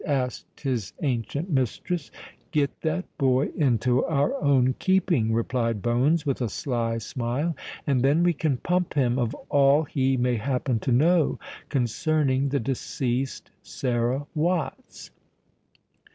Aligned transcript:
asked 0.07 0.61
his 0.61 0.91
ancient 1.03 1.47
mistress. 1.47 2.09
"Get 2.49 2.81
that 2.81 3.05
boy 3.19 3.49
into 3.55 4.03
our 4.05 4.33
own 4.43 4.73
keeping," 4.79 5.31
replied 5.31 5.83
Bones, 5.83 6.25
with 6.25 6.41
a 6.41 6.49
sly 6.49 6.97
smile; 6.97 7.55
"and 7.85 8.01
then 8.01 8.23
we 8.23 8.33
can 8.33 8.57
pump 8.57 8.95
him 8.95 9.19
of 9.19 9.35
all 9.47 9.83
he 9.83 10.17
may 10.17 10.37
happen 10.37 10.79
to 10.79 10.91
know 10.91 11.37
concerning 11.69 12.49
the 12.49 12.59
deceased 12.59 13.51
Sarah 13.61 14.25
Watts." 14.33 15.11